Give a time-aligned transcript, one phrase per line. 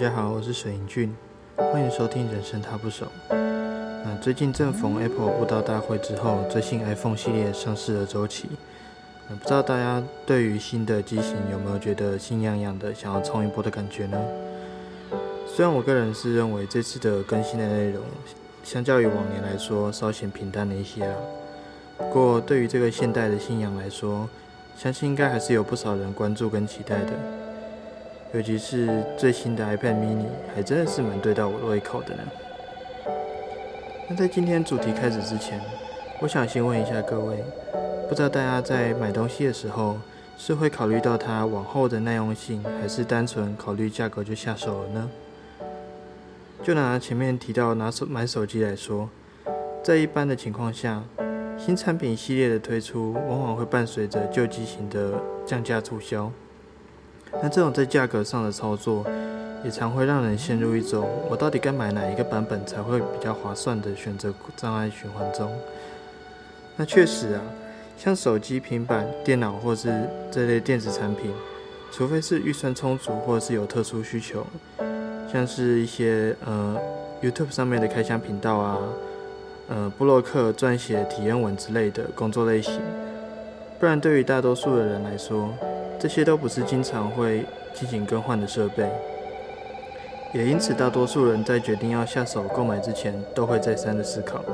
[0.00, 1.12] 大家好，我是水银俊，
[1.56, 3.04] 欢迎收听人生他不熟。
[3.30, 8.48] 那最近正逢 Apple 布道大会之后，最新 iPhone 系列上市的周期，
[9.26, 14.16] 不知道大家对于新的机型有没有觉得心痒痒的，想要冲一波的感觉呢？
[15.48, 18.00] 虽然我个人是认为这次的更新的内容，
[18.62, 21.16] 相较于往年来说稍显平淡了一些啦。
[21.96, 24.28] 不过对于这个现代的信仰来说，
[24.76, 27.47] 相信应该还是有不少人关注跟期待的。
[28.34, 32.22] 尤其是最新的 iPad mini，还真的是蛮对到我胃口的呢。
[34.08, 35.58] 那在今天主题开始之前，
[36.20, 37.42] 我想先问一下各位，
[38.06, 39.96] 不知道大家在买东西的时候，
[40.36, 45.10] 是会考虑到它往后的耐用性，还是单纯考虑价格就下手了呢？
[46.62, 49.08] 就拿前面提到拿手买手机来说，
[49.82, 51.02] 在一般的情况下，
[51.56, 55.12] 新产品系列的推出，往往会伴随着旧机型的
[55.46, 56.30] 降价促销。
[57.42, 59.04] 那这种在价格上的操作，
[59.64, 65.52] 也常会让人陷入一种“我到底该买哪一个版本才会比较划算”的选择障碍循环中。
[66.76, 67.42] 那确实啊，
[67.96, 71.32] 像手机、平板电脑或是这类电子产品，
[71.90, 74.46] 除非是预算充足或是有特殊需求，
[75.32, 76.76] 像是一些呃
[77.20, 78.78] YouTube 上面的开箱频道啊，
[79.68, 82.80] 呃布洛克撰写体验文之类的工作类型，
[83.80, 85.52] 不然对于大多数的人来说，
[85.98, 88.88] 这些都不是经常会进行更换的设备，
[90.32, 94.44] 也因此大多数人在决定要下手购买之前，都会再三的思考，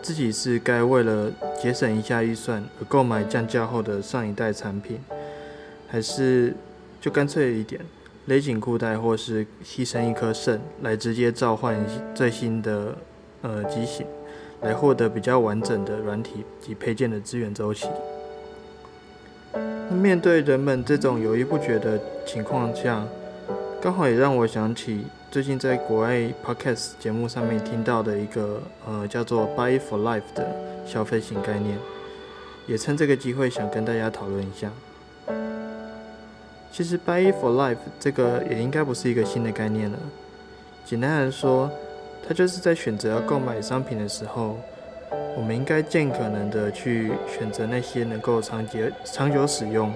[0.00, 4.98] 自己是该为了节省一下预算而购买降价后的上一代产品，
[5.88, 6.54] 还是
[7.00, 7.80] 就干脆一点，
[8.24, 11.78] 勒紧裤带或是牺牲一颗肾来直接召唤
[12.14, 12.96] 最新的
[13.42, 14.06] 呃机型，
[14.62, 17.88] 来获得比较完整的软体及配件的资源周期。
[20.02, 21.96] 面对人们这种犹豫不决的
[22.26, 23.06] 情况下，
[23.80, 30.44] 刚好也让我想起最近在国外 podcast 节目上面听到的一个呃叫做 “buy for life” 的
[30.84, 31.78] 消费型概念，
[32.66, 34.72] 也趁这个机会想跟大家讨论一下。
[36.72, 39.98] 其实 “buy for life” 这个也应该不是一个新的概念了，
[40.84, 41.70] 简单来说，
[42.26, 44.58] 它就是在选择要购买商品的时候。
[45.36, 49.92] 我们应该尽可能的去选择那些能够长久、长久使用，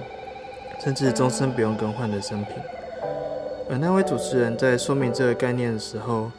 [0.83, 2.55] 甚至终身不用更换的商品。
[3.69, 6.31] 而那位主持人在说明这个概念的时候，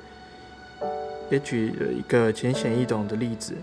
[1.30, 3.54] 也举了一个浅显易懂的例子。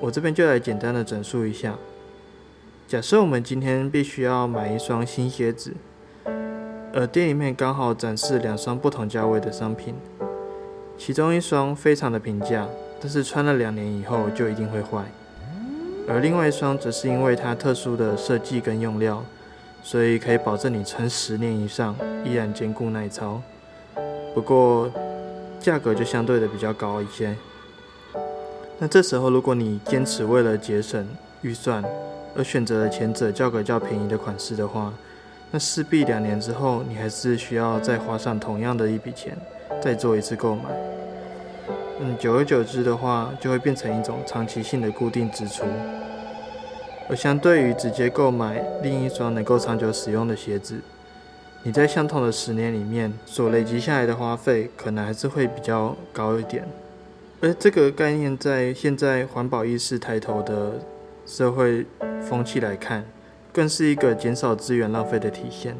[0.00, 1.76] 我这边就来简单的转述一下：
[2.86, 5.74] 假设我们今天必须要买一双新鞋子，
[6.94, 9.94] 而店里面刚好展示两双不同价位的商品，
[10.96, 12.66] 其中一双非常的平价。
[13.00, 15.04] 但是穿了两年以后就一定会坏，
[16.08, 19.22] 而另外一双则是因为它特殊的设计跟用料，
[19.82, 23.40] 所以可以保证你穿十年以上依然坚固耐操。
[24.34, 24.90] 不过
[25.60, 27.36] 价格就相对的比较高一些。
[28.78, 31.06] 那这时候如果你坚持为了节省
[31.42, 31.82] 预算
[32.36, 34.92] 而选择了前者价格较便宜的款式的话，
[35.50, 39.36] 那势必两年之后你还是需要再花上同样的一笔钱
[39.80, 40.62] 再做一次购买。
[41.98, 45.64] 嗯，久而久之的话，就会变成一种长期性的固定支出。
[47.08, 50.80] 而相对于直接购买另一双能够长久使用的鞋子，
[51.62, 56.68] 你在相同的十年里面所累积下来的花费，可能还是会比较高一点。
[57.40, 60.72] 而这个概念在现在环保意识抬头的
[61.24, 61.86] 社会
[62.20, 63.04] 风气来看，
[63.52, 65.76] 更是一个减少资源浪费的体现。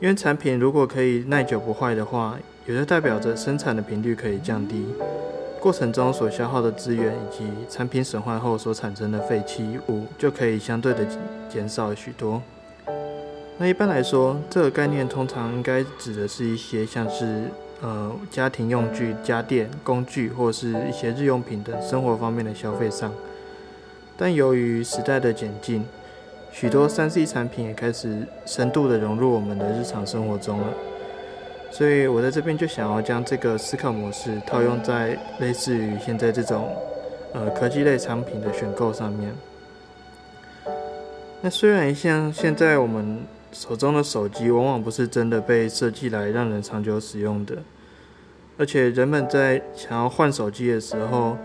[0.00, 4.86] 因为产品如果可以耐久不坏的话，也就代表着生产的频率可以降低，
[5.60, 11.04] 过程中所消耗的资源以及产品损坏后所产生的废弃物就可以相对的
[11.48, 12.40] 减少许多。
[13.58, 17.48] 那一般来说，这个概念通常应该指的是一些像是
[17.80, 23.12] 呃家庭用具、家电、工具或是一些日用品等生活方面的消费上。
[24.16, 25.84] 但由于时代的演进，
[26.52, 30.66] 许多三 C 产品也开始深度的融入我们的日常生活中了。
[31.72, 36.76] 所以我在这边就想要将这个思考模式套用在类似于现在这种
[37.32, 39.34] 呃科技类产品的选购上面。
[41.40, 43.22] 那虽然像现在我们
[43.52, 47.56] 手中的手机往往不是真的被设计来让人长久使用的，
[48.58, 51.38] 而且人们在想要换手机的时候，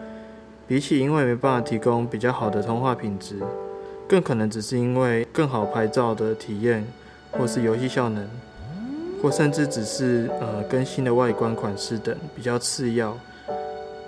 [0.67, 3.37] 比起因为没办法提供比较好的通话品质，
[4.09, 6.85] 更可能只是因为更好拍照的体验
[7.31, 8.29] 或是游戏效能。
[9.21, 13.17] 或甚至只是呃更新的外观款式等比较次要，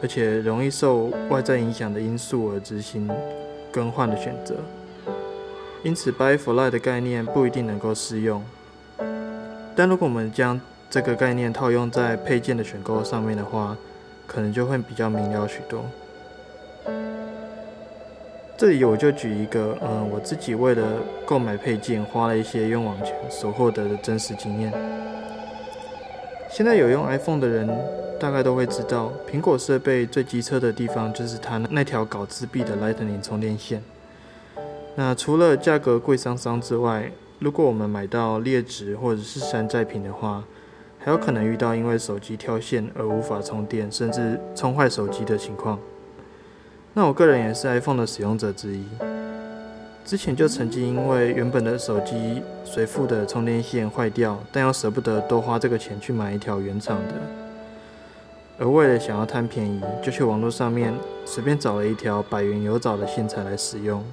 [0.01, 3.09] 而且容易受外在影响的因素而执行
[3.71, 4.55] 更换的选择。
[5.83, 8.43] 因此，buy for life 的概念不一定能够适用。
[9.75, 10.59] 但如果我们将
[10.89, 13.77] 这个概念套用在配件的选购上面的话，
[14.27, 15.85] 可能就会比较明了许多。
[18.59, 20.83] 这里我就举一个，嗯，我自己为了
[21.25, 24.69] 购买配件花了一些冤枉钱所获得的真实经验。
[26.51, 27.69] 现在有用 iPhone 的人，
[28.19, 33.81] 大概都会知道，苹果设备最机车的地方就是它那条搞自闭的 Lightning 充电线。
[34.95, 37.09] 那除了价格贵桑桑之外，
[37.39, 40.43] 如果我们买到劣质或者是山寨品的话，
[40.97, 45.79] 还有可能遇到因为手机跳线而无法充电，甚至充坏手机的情况。
[46.99, 48.83] 那我个人也是 iPhone 的使用者之一，
[50.03, 57.13] 之前就曾经因为原本的手机随附的充电线坏掉，但又舍不得多花这个钱去买一条原厂的，
[58.59, 60.93] 而为了想要贪便宜，就去网络上面
[61.23, 64.03] 随便找了一条百元有找的线材来使用。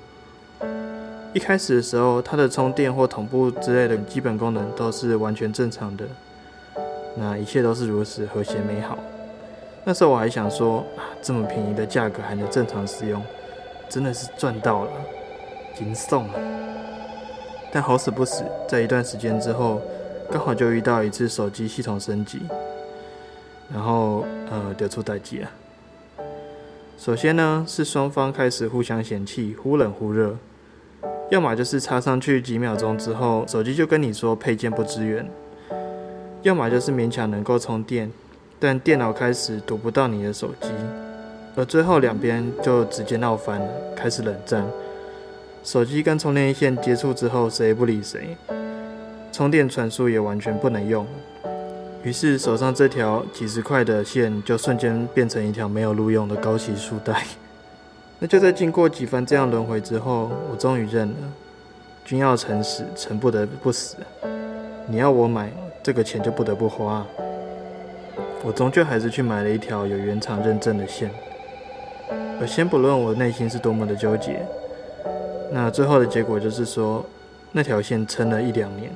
[1.33, 6.05] 一开始的时候，它的充电或同步之类的基本功能都是完全正常的，
[7.17, 8.97] 那一切都是如此和谐美好。
[9.89, 13.23] 那时候我还想说啊，这么便宜的价格还能正常使用，
[13.89, 14.91] 真的是赚到了，
[15.81, 16.41] 银送了。
[17.71, 19.81] 但好死不死，在一段时间之后，
[20.29, 22.41] 刚好就遇到一次手机系统升级，
[23.73, 25.51] 然后呃，得出代机了。
[26.99, 30.37] 首先呢，是双方开始互相嫌弃，忽冷忽热，
[31.31, 35.31] 要么就是插上去几秒钟之后，手机就跟你说配件不支援，
[36.43, 38.11] 要么就是勉强能够充电。
[38.59, 40.69] 但电脑开始读不到你的手机，
[41.55, 44.67] 而最后两边就直接闹翻了，开始冷战。
[45.63, 48.37] 手机跟充电线接触之后，谁也不理谁，
[49.33, 51.07] 充电传输也完全不能用。
[52.03, 57.25] 于是手上这条几十块的线就瞬间变成一条没有录用的高级书带。
[58.21, 61.17] 那就在经过几番这样轮回之后，我终于认了：
[62.05, 63.97] 君要臣死，臣不得不死。
[64.87, 65.53] 你要我买，
[65.83, 67.05] 这个钱就不得不花。
[68.45, 71.11] 我终究还是去买了一条有原厂认证的线，
[72.41, 74.47] 而先不论我内心是多么的纠结，
[75.51, 77.05] 那最后的结果就是说，
[77.53, 78.93] 那条线撑了一两年，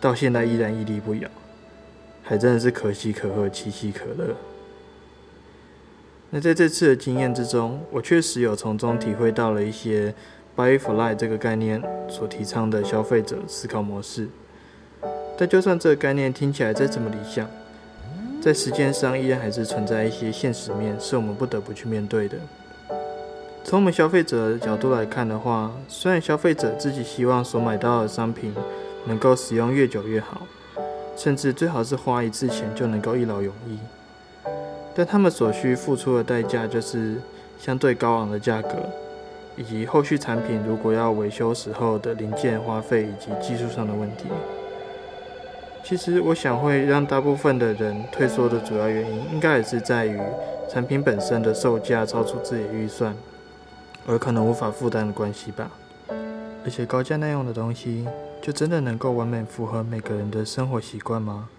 [0.00, 1.28] 到现在依然屹立不摇，
[2.22, 4.34] 还真的是可喜可贺，其喜可乐。
[6.30, 10.12] 那在这次的经验之中，我确实有从中体会到了一些
[10.56, 14.28] “buy for life” 这个概念所提倡的消费者思考模式，
[15.38, 17.48] 但就算这个概念听起来再怎么理想，
[18.44, 22.36] 在时间上依然还是存在一些现实面，是我们不得不去面对的。
[23.64, 28.54] 从我们消费者角度来看的话，虽然消费者自己希望所买到的商品
[29.06, 30.42] 能够使用越久越好，
[31.16, 33.78] 甚至最好是花一次钱就能够一劳永逸，
[34.94, 37.14] 但他们所需付出的代价就是
[37.58, 38.74] 相对高昂的价格，
[39.56, 44.26] 以及后续产品如果要维修时候的零件花费以及技术上的问题。
[45.86, 50.18] 其实，我想会让大部分的人退缩的主要原因，应该也是在于
[50.66, 53.14] 产品本身的售价超出自己预算，
[54.06, 55.70] 而可能无法负担的关系吧。
[56.64, 58.08] 而且，高价耐用的东西，
[58.40, 61.50] 就真的能够完美符合每个人的生活习惯吗？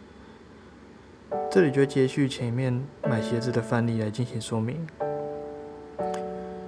[1.52, 4.88] 这里就接续前面买鞋子的范例来进行说明。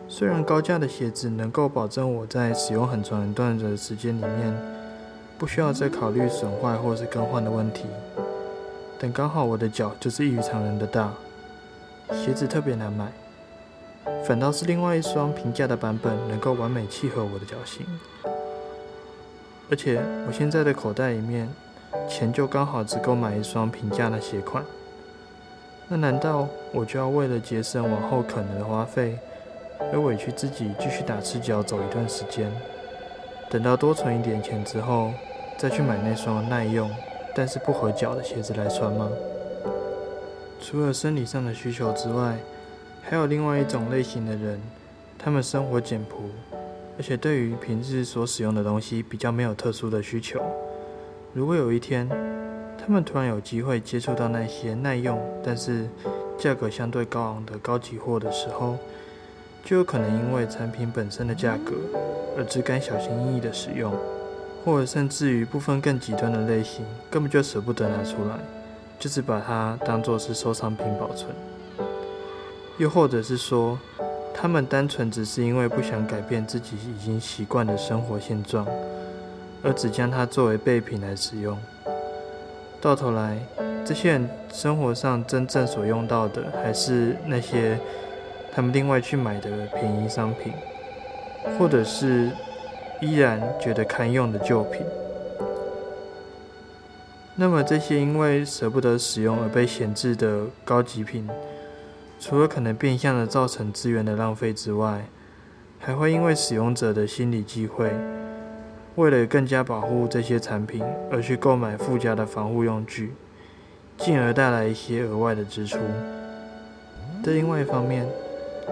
[0.08, 4.77] 虽然高价的鞋子能够保证我在使用很长一段的时间里面。
[5.38, 7.86] 不需要再考虑损坏或是更换的问题，
[9.00, 11.14] 但刚好我的脚就是异于常人的大，
[12.12, 13.12] 鞋子特别难买，
[14.26, 17.86] 反倒是另外一双平价的版本能够完美契合我的脚型，
[19.70, 21.48] 而且我现在的口袋里面
[22.10, 24.64] 钱就刚好只够买一双平价的鞋款，
[25.88, 29.20] 那难道我就要为了节省往后可能的花费，
[29.94, 32.52] 而委屈自己继续打赤脚走一段时间，
[33.50, 35.12] 等到多存一点钱之后？
[35.58, 36.88] 再去买那双耐用
[37.36, 39.10] 但是不合脚的鞋子来穿吗？
[40.62, 42.38] 除了生理上的需求之外，
[43.02, 44.62] 还有另外一种类型的人，
[45.18, 46.30] 他们生活简朴，
[46.98, 50.40] 而且对于平日所使用的东西比较没有特殊的需求。
[51.34, 52.08] 如果有一天，
[52.78, 55.88] 他们突然有机会接触到那些耐用但是
[56.38, 58.78] 价格相对高昂的高级货的时候，
[59.68, 61.74] 就有可能因为产品本身的价格
[62.38, 63.94] 而只敢小心翼翼的使用。
[64.64, 68.36] 或者甚至于部分更极端的类型，根本就舍不得拿出来，
[69.00, 71.34] 就是把它当做是收藏品保存。
[72.78, 73.80] 又或者是说，
[74.34, 78.68] 他们单纯只是因为不想改变自己已经习惯的生活现状，
[79.64, 81.58] 而只将它作为备品来使用。
[82.82, 83.38] 到头来，
[83.86, 87.80] 这些人生活上真正所用到的，还是那些
[88.58, 90.52] 他们另外去买的便宜商品，
[91.60, 92.32] 或者是。
[93.00, 94.82] 依然觉得堪用的旧品。
[97.36, 101.30] 那么这些因为舍不得使用而被闲置的高级品，
[102.20, 105.06] 除了可能变相的造成资源的浪费之外，
[105.78, 107.92] 还会因为使用者的心理忌讳，
[108.96, 113.14] 为了更加保护这些产品而去购买附加的防护用具，
[113.96, 115.78] 进而带来一些额外的支出。
[117.24, 118.08] 在另外一方面，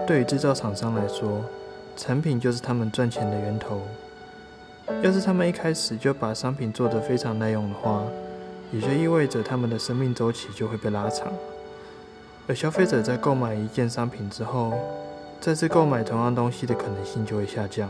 [0.04, 1.44] 对于制造厂商来说，
[1.96, 3.82] 产品就是他们赚钱的源头。
[5.02, 8.04] 要是他们一开始就把商品做得非常耐用的话，
[8.72, 11.32] 也就意味着他们的生命周期就会被拉长。
[12.46, 14.72] 而消费者在购买一件商品之后，
[15.40, 17.88] 再次购买同样东西的可能性就会下降。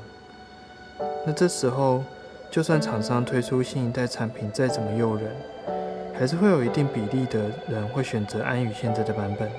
[1.27, 2.03] 那这时候，
[2.51, 5.31] 就算厂商推出新一代产品再怎么诱人，
[6.19, 9.51] 还是会有一定比例的人会选择安于现在的版本。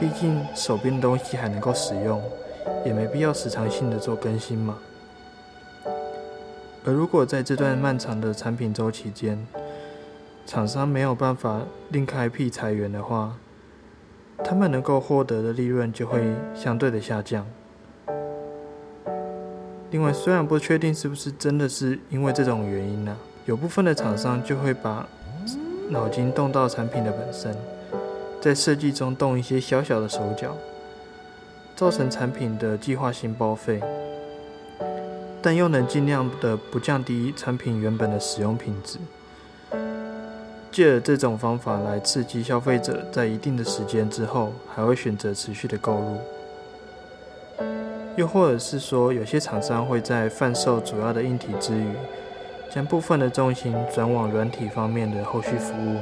[0.00, 2.22] 毕竟手边的东西还能够使用，
[2.84, 4.78] 也没必要时常性的做更新嘛。
[6.84, 9.46] 而如果在这段漫长的产品周期间，
[10.46, 11.60] 厂商没有办法
[11.90, 13.36] 另开辟裁员的话，
[14.42, 17.44] 他们能够获得的利润就会相对的下降。
[19.90, 25.06] 另外，虽然不确定是不是真的是因为这种原因呢，有部分的厂商就会把
[25.90, 27.54] 脑筋动到产品的本身，
[28.40, 30.56] 在设计中动一些小小的手脚，
[31.74, 33.80] 造成产品的计划性报废。
[35.40, 38.98] 但又能尽量的不降低产品原本的使用品质，
[40.72, 46.16] 借着这种方法来刺激消费者，在一定的时间之后还会选择持续的购入。
[48.16, 51.92] 又或者是说，有些厂商会在贩售主要的硬体之余，
[52.68, 56.00] 将部分的重心转往软体方面的后续服务。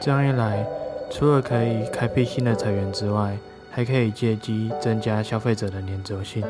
[0.00, 0.66] 这样一来，
[1.10, 3.36] 除了可以开辟新的财源之外，
[3.70, 6.44] 还可以借机增加消费者的粘着性。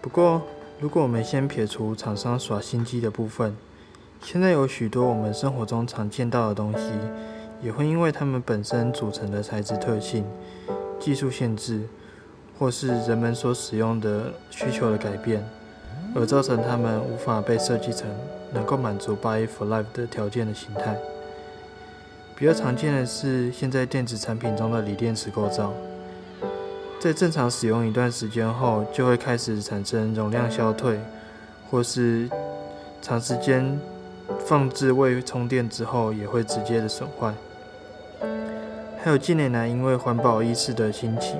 [0.00, 0.42] 不过，
[0.78, 3.56] 如果我们先撇除厂商耍心机的部分，
[4.22, 6.92] 现在有许多我们生活中常见到的东西，
[7.62, 10.24] 也会因为它们本身组成的材质特性、
[11.00, 11.82] 技术限制，
[12.58, 15.44] 或是人们所使用的需求的改变，
[16.14, 18.08] 而造成它们无法被设计成
[18.54, 20.96] 能够满足 “buy for life” 的条件的形态。
[22.38, 25.72] 比较常见的是，现在电子产品中的锂电池构造。
[27.00, 31.00] 在正常使用一段时间后，就会开始产生容量消退，
[31.70, 32.28] 或是
[33.00, 33.80] 长时间
[34.44, 37.32] 放置未充电之后，也会直接的损坏。
[39.02, 41.36] 还有近年来因为环保意识的兴起，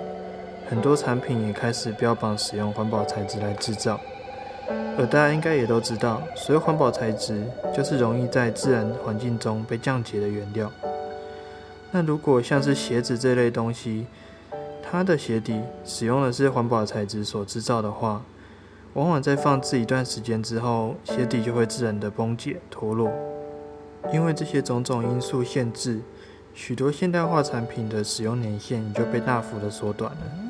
[0.67, 4.00] 很多产品也开始标榜使用环保材质来制造。
[4.99, 7.44] 而大家应该也都知道，所谓环保材质，
[7.75, 10.70] 就是容易在自然环境中被降解的原料。
[11.92, 14.06] 那如果像是鞋子这类东西，
[14.82, 18.23] 它的鞋底使用的是环保材质所制造的话，
[18.94, 23.11] 往往在放置一段时间之后，鞋底就会自然的崩解脱落。
[24.12, 26.00] 因为这些种种因素限制，
[26.54, 30.46] 许多现代化产品的使用年限就被大幅的缩短了。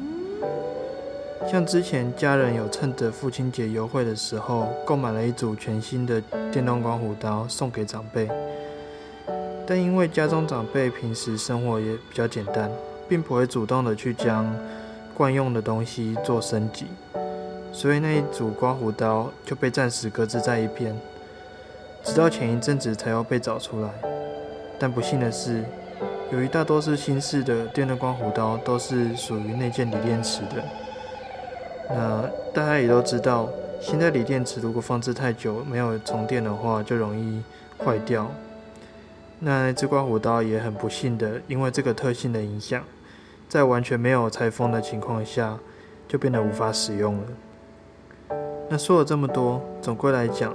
[1.51, 6.21] 像之前家人有趁着父亲节优惠的时候，购买了一组全新的
[6.53, 8.29] 电动刮胡刀送给长辈，
[9.67, 12.71] 但因为家中长辈平时生活也比较简单。
[13.09, 14.53] 并不会主动的去将
[15.15, 16.87] 惯用的东西做升级，
[17.73, 20.93] 所以那一组刮胡刀就被暂时搁置在一边，
[22.03, 23.91] 直到前一阵子才又被找出来。
[24.77, 25.65] 但不幸的是，
[26.33, 30.65] 由于大多数新式的电动刮胡刀都是属于内建锂电池的，
[31.89, 33.49] 那大家也都知道，
[33.81, 37.43] 现在锂电池如果放置太久没有充电的话，就容易
[37.85, 38.31] 坏掉。
[39.39, 42.83] 那这刮胡刀也很不幸的，因为这个特性的影响。
[43.49, 45.57] 在完全没有拆封的情况下，
[46.09, 48.37] 就变得无法使用了。
[48.69, 50.53] 那说了这么多，总归来讲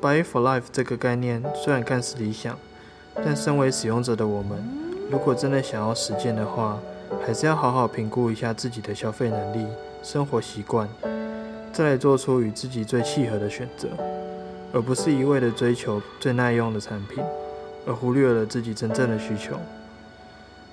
[0.00, 2.58] ，“buy for life” 这个概念虽然看似理想，
[3.14, 4.58] 但身为使用者的我们，
[5.08, 6.80] 如果真的想要实践的话，
[7.24, 9.64] 还是要好好评估一下自己的消费能力、
[10.02, 10.88] 生活习惯，
[11.72, 13.88] 再来做出与自己最契合的选择，
[14.72, 17.22] 而不是一味的追求最耐用的产品，
[17.86, 19.56] 而忽略了自己真正的需求。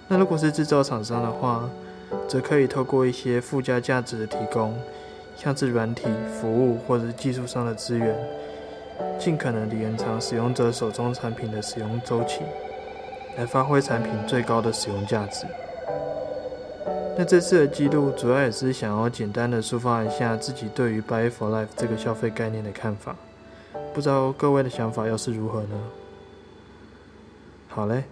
[0.07, 1.69] 那如果是制造厂商的话，
[2.27, 4.75] 则可以透过一些附加价值的提供，
[5.37, 6.07] 像是软体、
[6.41, 8.17] 服务或者技术上的资源，
[9.19, 12.41] 尽可能的延长使用者手中产品的使用周期，
[13.37, 15.45] 来发挥产品最高的使用价值。
[17.19, 23.13] 那这次的记录主要也是想要简单的抒发一下自己对于 “buy for life” 这个消费概念的看法，
[23.93, 25.77] 不知道各位的想法又是如何呢？
[27.67, 28.05] 好嘞。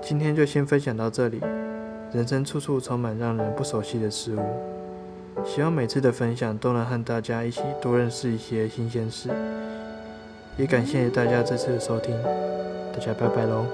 [0.00, 1.40] 今天就先分享到这里。
[2.12, 9.28] 人生处处充满让人不熟悉的事物，希望每次的分享都能和大家一起多认识一些新鲜事，
[10.56, 12.16] 也感谢大家这次的收听，
[12.92, 13.66] 大家拜拜喽。